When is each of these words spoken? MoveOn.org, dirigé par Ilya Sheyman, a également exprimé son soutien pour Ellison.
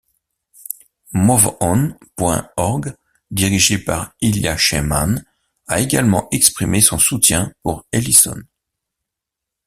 MoveOn.org, 1.13 2.95
dirigé 3.29 3.77
par 3.77 4.15
Ilya 4.19 4.57
Sheyman, 4.57 5.23
a 5.67 5.79
également 5.79 6.27
exprimé 6.31 6.81
son 6.81 6.97
soutien 6.97 7.53
pour 7.61 7.85
Ellison. 7.91 8.41